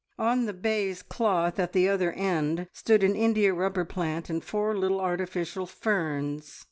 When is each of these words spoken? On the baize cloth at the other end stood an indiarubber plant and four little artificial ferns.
On 0.17 0.47
the 0.47 0.53
baize 0.53 1.03
cloth 1.03 1.59
at 1.59 1.73
the 1.73 1.87
other 1.87 2.11
end 2.13 2.67
stood 2.73 3.03
an 3.03 3.13
indiarubber 3.15 3.85
plant 3.85 4.31
and 4.31 4.43
four 4.43 4.75
little 4.75 4.99
artificial 4.99 5.67
ferns. 5.67 6.59